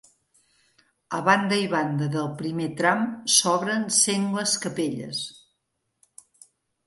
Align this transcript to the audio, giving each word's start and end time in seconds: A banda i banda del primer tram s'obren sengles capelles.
A 1.17 1.19
banda 1.27 1.59
i 1.63 1.65
banda 1.73 2.07
del 2.15 2.29
primer 2.39 2.69
tram 2.79 3.03
s'obren 3.35 3.85
sengles 3.97 4.55
capelles. 4.63 5.21